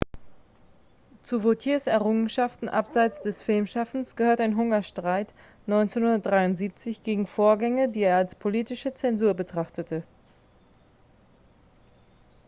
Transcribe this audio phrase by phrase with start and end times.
[1.21, 5.27] zu vautiers errungenschaften abseits des filmschaffens gehört ein hungerstreik
[5.67, 10.01] 1973 gegen vorgänge die er als politische zensur betrachtete